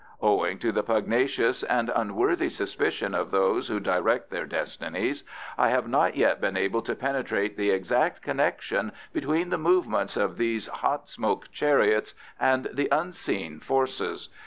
Owing 0.23 0.57
to 0.57 0.71
the 0.71 0.81
pugnacious 0.81 1.61
and 1.61 1.91
unworthy 1.95 2.49
suspicions 2.49 3.13
of 3.13 3.29
those 3.29 3.67
who 3.67 3.79
direct 3.79 4.31
their 4.31 4.47
destinies, 4.47 5.23
I 5.59 5.69
have 5.69 5.87
not 5.87 6.15
yet 6.17 6.41
been 6.41 6.57
able 6.57 6.81
to 6.81 6.95
penetrate 6.95 7.55
the 7.55 7.69
exact 7.69 8.23
connection 8.23 8.93
between 9.13 9.51
the 9.51 9.59
movements 9.59 10.17
of 10.17 10.39
these 10.39 10.65
hot 10.65 11.07
smoke 11.07 11.51
chariots 11.51 12.15
and 12.39 12.67
the 12.73 12.87
Unseen 12.91 13.59
Forces. 13.59 14.29